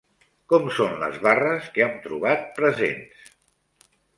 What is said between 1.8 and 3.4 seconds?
han trobat presents?